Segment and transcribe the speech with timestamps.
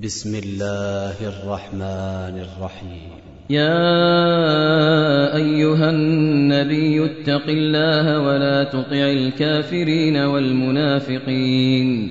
[0.00, 3.10] بسم الله الرحمن الرحيم.
[3.50, 12.10] يا أيها النبي اتق الله ولا تطع الكافرين والمنافقين.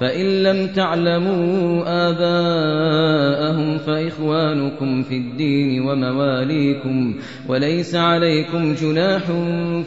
[0.00, 7.14] فإن لم تعلموا آباءهم فإخوانكم في الدين ومواليكم
[7.48, 9.22] وليس عليكم جناح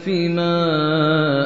[0.04, 0.50] فيما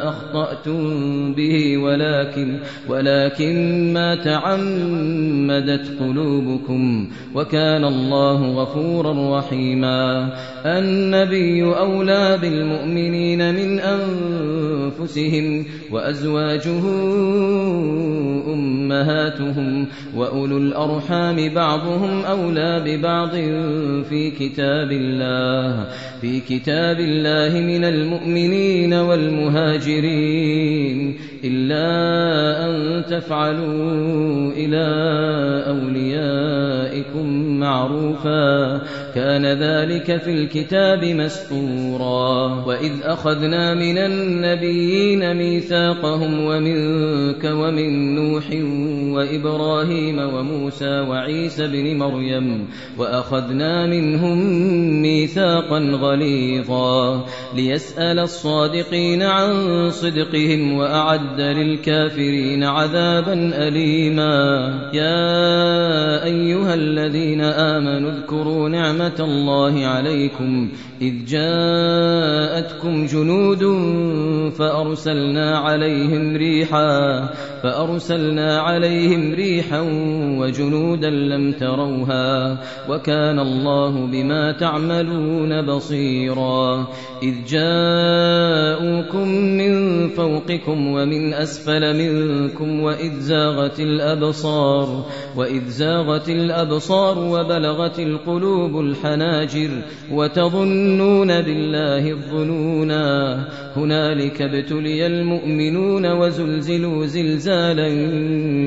[0.08, 10.28] أخطأتم به ولكن ولكن ما تعمدت قلوبكم وكان الله غفورا رحيما
[10.66, 13.80] النبي أولى بالمؤمنين من
[15.00, 16.82] أنفسهم وأزواجه
[18.52, 23.30] أمهاتهم وأولو الأرحام بعضهم أولى ببعض
[24.08, 25.86] في كتاب الله
[26.20, 30.34] في كتاب الله من المؤمنين والمهاجرين.
[31.44, 31.84] إلا
[32.66, 34.84] أن تفعلوا إلى
[35.68, 37.26] أوليائكم
[37.60, 38.80] معروفا.
[39.14, 48.44] كان ذلك في الكتاب مسطورا وإذ أخذنا من النبيين ميثاقهم ومنك ومن نوح
[49.16, 52.68] وإبراهيم وموسى وعيسى ابن مريم.
[52.98, 54.38] وأخذنا منهم
[55.02, 57.24] ميثاقا غليظا.
[57.56, 60.78] ليسأل الصادقين عن صدقهم
[61.34, 64.34] وأعد للكافرين عذابا أليما.
[64.94, 70.68] يا أيها الذين آمنوا اذكروا نعمة الله عليكم.
[71.02, 73.62] إذ جاءتكم جنود
[74.50, 77.28] فأرسلنا عليهم ريحا
[77.62, 79.80] فأرسلنا عليهم ريحا
[80.38, 82.58] وجنودا لم تروها.
[82.88, 86.86] وكان الله بما تعملون بصيرا.
[87.22, 89.63] إذ جاءوكم من
[90.16, 95.04] فوقكم ومن أسفل منكم وإذ زاغت الأبصار
[95.36, 99.70] وإذ زاغت الأبصار وبلغت القلوب الحناجر
[100.12, 103.04] وتظنون بالله الظنونا.
[103.76, 107.88] هنالك ابتلي المؤمنون وزلزلوا زلزالا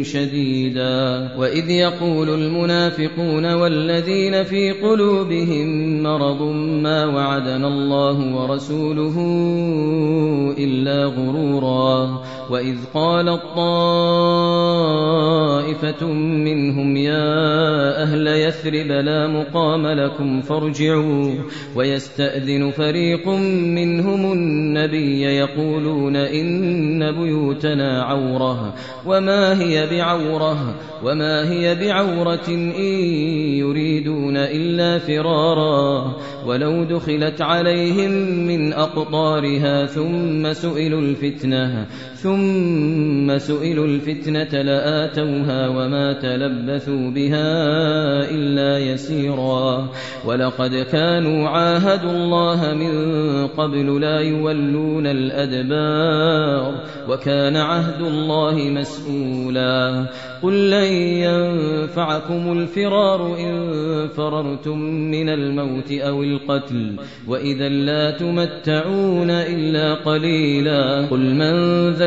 [0.04, 1.30] شديدا.
[1.38, 5.68] وإذ يقول المنافقون والذين في قلوبهم
[6.04, 6.42] مرض
[6.84, 9.16] ما وعدنا الله ورسوله
[10.58, 11.37] إلا غرورا
[12.50, 14.78] واذ قالت طائفه
[16.14, 21.34] منهم يا أهل يثرب لا مقام لكم فارجعوا.
[21.76, 23.28] ويستاذن فريق
[23.76, 28.74] منهم النبي يقولون ان بيوتنا عوره.
[29.06, 32.72] وما هي بعوره؟ وما هي بعوره ان
[33.60, 36.14] يريدون الا فرارا.
[36.46, 38.12] ولو دخلت عليهم
[38.48, 47.50] من اقطارها ثم سئلوا الفتنه ثم سئلوا الفتنة لآتوها وما تلبثوا بها
[48.32, 49.90] إلا يسيرا.
[50.26, 52.94] ولقد كانوا عاهدوا الله من
[53.48, 60.06] قبل لا يولون الأدبار وكان عهد الله مسؤولا.
[60.44, 60.92] قل لن
[61.24, 63.58] ينفعكم الفرار إن
[64.08, 64.80] فررتم
[65.12, 66.96] من الموت أو القتل
[67.28, 71.08] وإذا لا تمتعون إلا قليلا.
[71.12, 72.07] قل من ذا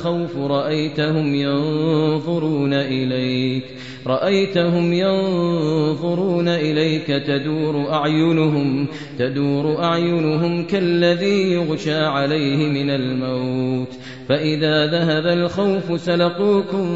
[0.00, 3.64] الخوف رأيتهم ينظرون إليك
[4.06, 8.86] رأيتهم ينظرون إليك تدور أعينهم
[9.18, 13.88] تدور أعينهم كالذي يغشى عليه من الموت
[14.28, 16.86] فإذا ذهب الخوف سلقوكم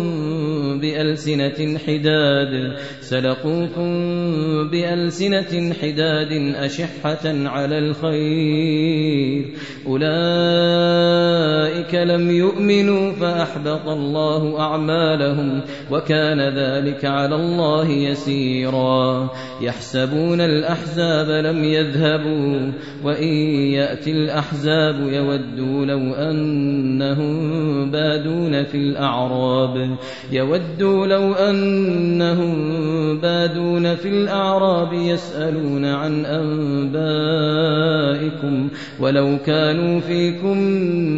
[0.85, 2.77] بألسنة حداد.
[3.01, 3.91] سلقوكم
[4.71, 9.45] بألسنة حداد أشحة على الخير.
[9.87, 10.05] أولئك
[11.95, 15.61] لم يؤمنوا فأحبط الله أعمالهم
[15.91, 19.31] وكان ذلك على الله يسيرا.
[19.63, 22.73] يحسبون الأحزاب لم يذهبوا
[23.05, 23.35] وإن
[23.73, 27.35] يأتي الأحزاب يودوا لو أنهم
[27.91, 29.97] بادون في الأعراب.
[30.81, 32.55] يودوا لو أنهم
[33.21, 37.59] بادون في الأعراب يسألون عن أنبائكم
[39.01, 40.59] ولو كانوا فيكم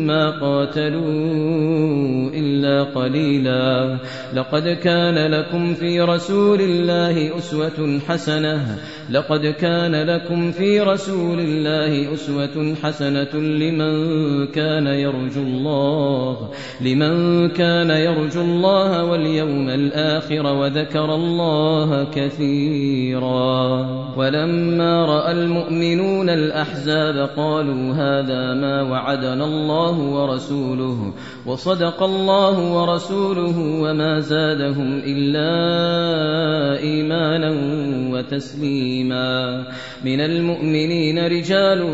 [0.07, 3.99] ما قاتلوا إلا قليلا.
[4.35, 8.79] لقد كان لكم في رسول الله أسوة حسنة.
[9.11, 16.51] لقد كان لكم في رسول الله أسوة حسنة لمن كان يرجو الله
[16.81, 23.87] لمن كان يرجو الله واليوم الآخر وذكر الله كثيرا.
[24.17, 31.13] ولما رأى المؤمنون الأحزاب قالوا هذا ما وعدنا الله ورسوله
[31.47, 35.51] وصدق الله ورسوله وما زادهم إلا
[36.83, 37.51] إيمانا
[38.13, 39.67] وتسليما.
[40.05, 41.93] من المؤمنين رجال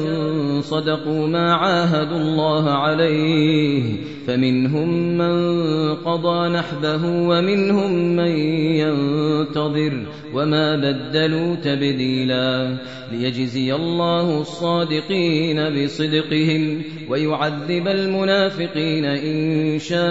[0.65, 3.97] صدقوا ما عاهدوا الله عليه
[4.27, 8.37] فمنهم من قضى نحبه ومنهم من
[8.77, 12.77] ينتظر وما بدلوا تبديلا
[13.13, 20.03] ليجزي الله الصادقين بصدقهم ويعذب المنافقين إن شاء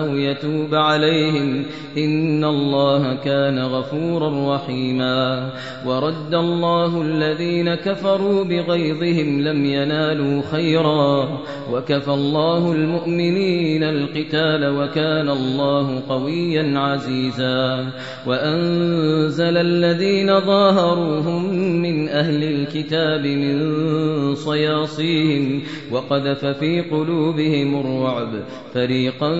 [0.00, 1.64] أو يتوب عليهم
[1.98, 5.50] إن الله كان غفورا رحيما
[5.86, 11.28] ورد الله الذين كفروا بغيظهم لم ينالوا خيرا
[11.72, 12.27] وكفى الله
[12.72, 17.92] المؤمنين القتال وكان الله قويا عزيزا
[18.26, 21.52] وأنزل الذين ظاهروهم
[21.82, 28.28] من أهل الكتاب من صياصيهم وقذف في قلوبهم الرعب
[28.74, 29.34] فريقا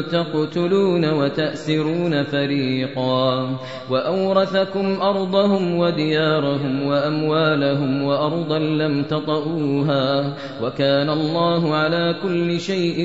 [0.00, 3.56] تقتلون وتأسرون فريقا
[3.90, 12.98] وأورثكم أرضهم وديارهم وأموالهم وأرضا لم تطئوها وكان الله على كل شيء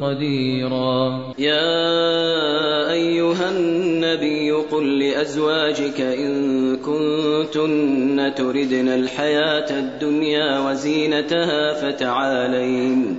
[0.00, 1.34] قديرا.
[1.38, 13.18] يا أيها النبي قل لأزواجك إن كنتن تردن الحياة الدنيا وزينتها فتعالين.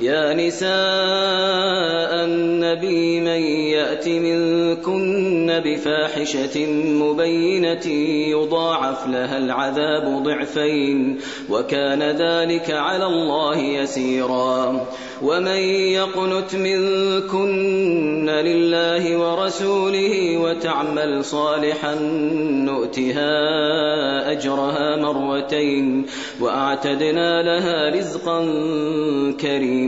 [0.00, 0.68] يا نساء
[2.24, 3.42] النبي من
[3.74, 7.86] يأت منكن بفاحشة مبينة
[8.30, 14.86] يضاعف لها العذاب ضعفين وكان ذلك على الله يسيرا
[15.22, 15.58] ومن
[15.98, 21.94] يقنت منكن لله ورسوله وتعمل صالحا
[22.64, 23.32] نؤتها
[24.32, 26.06] أجرها مرتين
[26.40, 28.40] وأعتدنا لها رزقا
[29.40, 29.87] كريما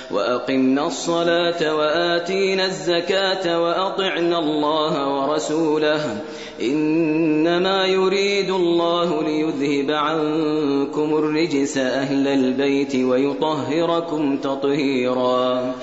[0.13, 6.21] وأقمنا الصلاة وآتينا الزكاة وأطعنا الله ورسوله.
[6.61, 15.75] إنما يريد الله ليذهب عنكم الرجس أهل البيت ويطهركم تطهيرا.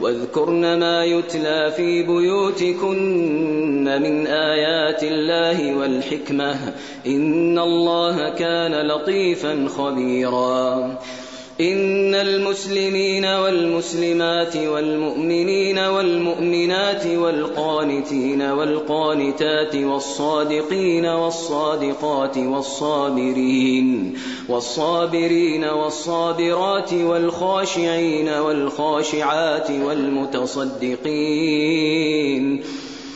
[0.00, 6.56] واذكرن ما يتلى في بيوتكن من آيات الله والحكمة.
[7.06, 10.98] إن الله كان لطيفا خبيرا.
[11.60, 24.18] إن المسلمين والمسلمات والمؤمنين والمؤمنات والقانتين والقانتات والصادقين والصادقات والصابرين
[24.48, 31.04] والصابرين والصابرات والخاشعين والخاشعات والمتصدقين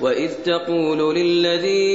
[0.00, 1.88] وإذ تقول للذي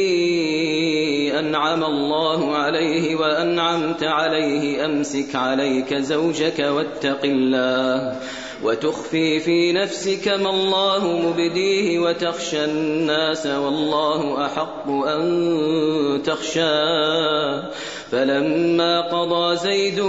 [1.39, 8.19] أنعم الله عليه وأنعمت عليه أمسك عليك زوجك واتق الله
[8.63, 17.69] وتخفي في نفسك ما الله مبديه وتخشى الناس والله أحق أن تخشاه
[18.11, 19.99] فلما قضى زيد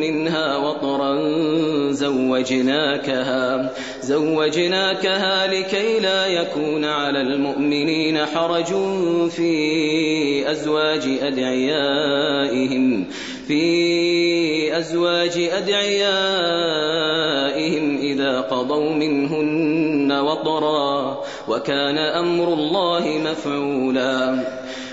[0.00, 1.18] منها وطرا
[1.90, 8.74] زوجناكها زوجناكها لكي لا يكون على المؤمنين حرج
[9.30, 13.06] في أزواج أدعيائهم.
[13.52, 15.96] في أزواج أدعيائهم
[17.96, 24.44] إذا قضوا منهن وطرا وكان أمر الله مفعولا.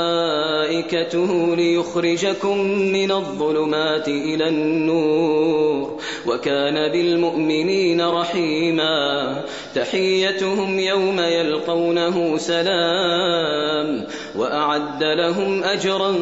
[1.57, 6.01] ليخرجكم من الظلمات إلى النور.
[6.27, 9.37] وكان بالمؤمنين رحيما.
[9.75, 14.07] تحيتهم يوم يلقونه سلام.
[14.39, 16.15] وأعد لهم أجرا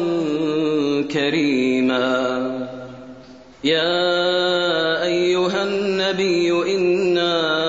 [1.13, 2.49] كريما.
[3.63, 7.68] يا أيها النبي إنا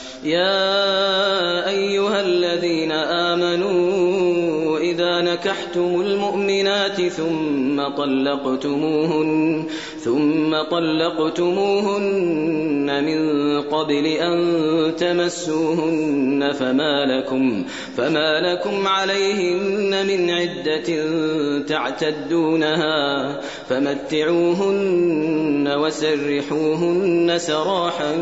[0.23, 9.65] يا أيها الذين آمنوا إذا نكحتم المؤمنات ثم طلقتموهن
[10.03, 12.11] ثم طلقتموهن
[13.03, 13.21] من
[13.61, 17.65] قبل أن تمسوهن فما لكم
[17.97, 20.89] فما لكم عليهن من عدة
[21.67, 23.39] تعتدونها
[23.69, 28.15] فمتعوهن وسرحوهن سراحا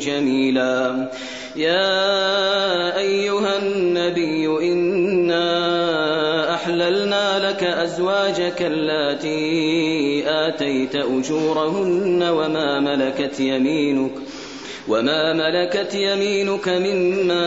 [0.00, 1.10] جميلا.
[1.56, 6.29] يا أيها النبي إنا
[6.70, 14.12] أحللنا لك أزواجك اللاتي آتيت أجورهن وما ملكت يمينك
[14.88, 17.42] وما ملكت يمينك مما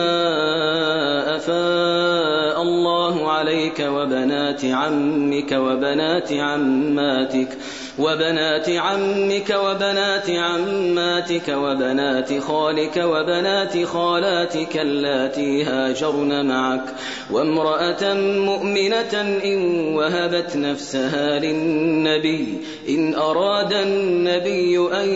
[1.36, 7.48] أفاء الله عليك وبنات عمك وبنات عماتك
[7.98, 16.84] وبنات عمك وبنات عماتك وبنات خالك وبنات خالاتك اللاتي هاجرن معك.
[17.30, 19.58] وامرأة مؤمنة إن
[19.94, 22.58] وهبت نفسها للنبي
[22.88, 25.08] إن أراد النبي أن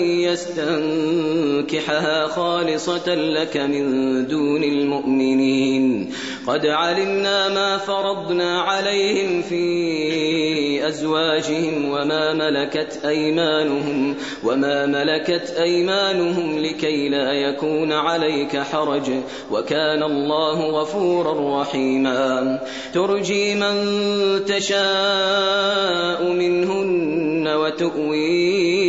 [0.79, 6.13] يستنكحها خالصة لك من دون المؤمنين.
[6.47, 14.15] قد علمنا ما فرضنا عليهم في أزواجهم وما ملكت أيمانهم
[14.45, 19.11] وما ملكت أيمانهم لكي لا يكون عليك حرج
[19.51, 22.61] وكان الله غفورا رحيما.
[22.95, 23.75] ترجي من
[24.45, 28.89] تشاء منهن وتؤوي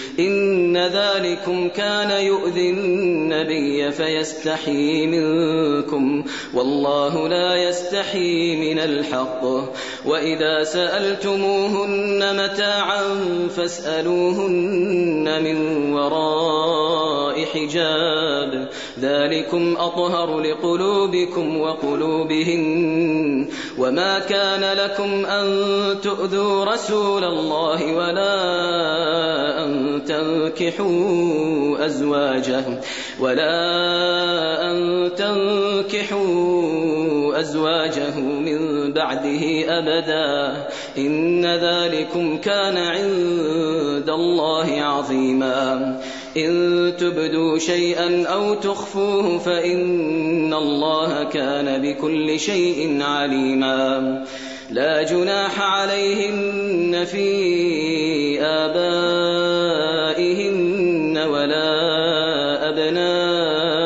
[0.19, 6.23] إن ذلكم كان يؤذي النبي فيستحي منكم.
[6.53, 9.43] والله لا يستحي من الحق.
[10.05, 13.03] وإذا سألتموهن متاعا
[13.57, 18.69] فاسألوهن من وراء حجاب.
[19.01, 25.47] ذلكم أطهر لقلوبكم وقلوبهن وما كان لكم أن
[26.01, 28.33] تؤذوا رسول الله ولا
[29.65, 32.63] أن تنكحوا أزواجه
[33.19, 33.51] ولا
[34.71, 36.61] أن تنكحوا
[37.39, 45.99] أزواجه من بعده أبدا إن ذلكم كان عند الله عظيما
[46.37, 48.55] إن تبدوا شيئا أو
[48.91, 54.25] تخفوه فإن الله كان بكل شيء عليما.
[54.71, 59.17] لا جناح عليهن في آبائهن
[61.17, 61.69] ولا
[62.69, 63.77] أبنائهن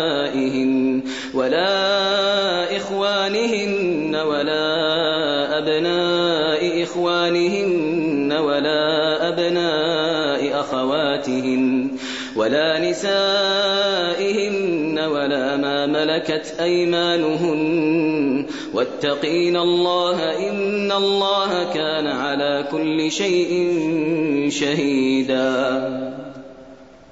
[1.34, 11.90] ولا إخوانهن ولا أبناء إخوانهن ولا أبناء أخواتهن
[12.36, 13.45] ولا نسائهن
[16.06, 18.46] ملكت أيمانهن.
[18.74, 23.70] واتقين الله إن الله كان على كل شيء
[24.50, 25.56] شهيدا.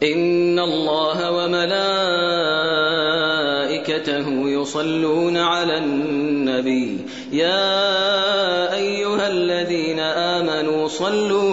[0.03, 1.79] إن الله وملائكته
[4.49, 6.97] يصلون على النبي.
[7.31, 11.52] يا أيها الذين آمنوا صلوا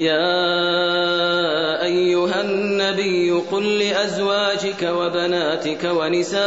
[0.00, 6.40] يا أيها النبي قل لأزواجك وبناتك ونساء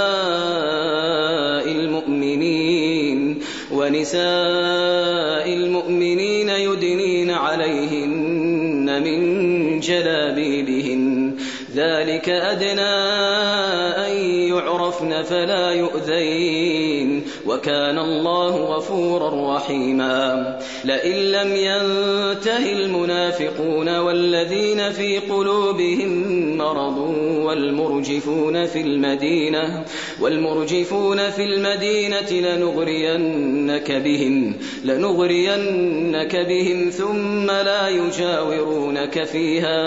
[1.72, 3.40] المؤمنين
[3.72, 11.36] ونساء المؤمنين يدنين عليهن من جلابيبهن.
[11.76, 12.96] ذلك أدنى
[14.08, 14.16] أن
[14.50, 17.24] يعرفن فلا يؤذين.
[17.48, 20.60] وكان الله غفورا رحيما.
[20.86, 26.98] لئن لم ينته المنافقون والذين في قلوبهم مرض
[27.44, 29.86] والمرجفون في المدينة
[30.22, 39.80] والمرجفون في المدينة لنغرينك بهم لنغرينك بهم ثم لا يجاورونك فيها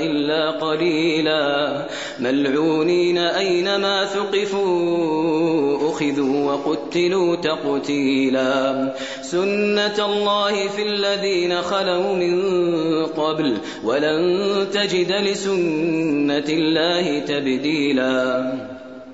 [0.00, 1.86] إلا قليلا.
[2.20, 8.94] ملعونين أينما ثقفوا أخذوا وقتلوا تقتيلا.
[9.22, 12.36] سنة الله في الذين خلوا من
[13.06, 18.75] قبل ولن تجد لسنة الله تبديلا.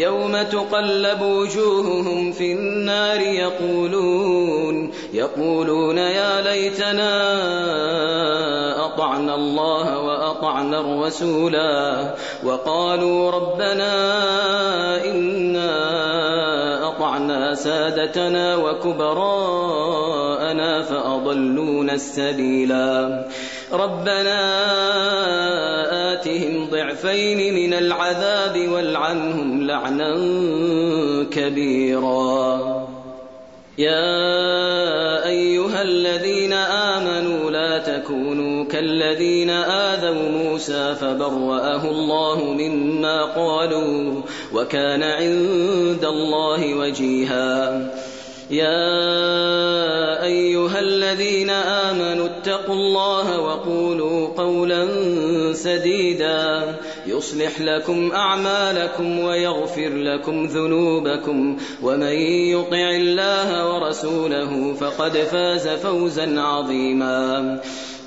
[0.00, 7.14] يوم تقلب وجوههم في النار يقولون يقولون يا ليتنا
[8.86, 13.92] أطعنا الله وأطعنا الرسولا وقالوا ربنا
[15.04, 15.68] إنا
[16.88, 19.62] أطعنا سادتنا وكبراءنا
[20.82, 23.24] فأضلونا السبيلا.
[23.72, 24.38] ربنا
[26.18, 30.14] آتهم ضعفين من العذاب والعنهم لعنا
[31.30, 32.58] كبيرا.
[33.78, 44.22] يا أيها الذين آمنوا لا تكونوا كالذين آذوا موسى فبرأه الله مما قالوا
[44.54, 47.86] وكان عند الله وجيها.
[48.50, 54.84] يا أيها الذين آمنوا اتقوا الله وقولوا قولا
[55.58, 56.74] سديدا.
[57.06, 61.58] يصلح لكم أعمالكم ويغفر لكم ذنوبكم.
[61.82, 62.12] ومن
[62.52, 67.60] يطع الله ورسوله فقد فاز فوزا عظيما.